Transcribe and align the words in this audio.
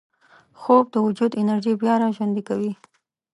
خوب 0.59 0.85
د 0.93 0.95
وجود 1.05 1.31
انرژي 1.41 1.73
بیا 1.81 1.93
راژوندي 2.03 2.41
کوي 2.49 2.73